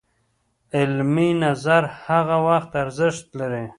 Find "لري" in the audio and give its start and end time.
3.39-3.65